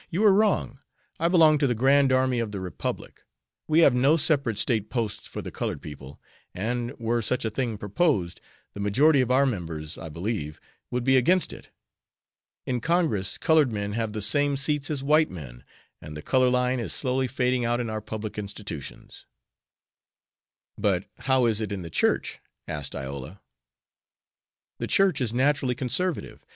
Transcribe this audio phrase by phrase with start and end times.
[0.09, 0.79] "You are wrong.
[1.19, 3.23] I belong to the Grand Army of the Republic.
[3.67, 6.19] We have no separate State Posts for the colored people,
[6.55, 8.41] and, were such a thing proposed,
[8.73, 10.59] the majority of our members, I believe,
[10.89, 11.69] would be against it.
[12.65, 15.63] In Congress colored men have the same seats as white men,
[16.01, 19.27] and the color line is slowly fading out in our public institutions."
[20.79, 23.39] "But how is it in the Church?" asked Iola.
[24.79, 26.43] "The Church is naturally conservative.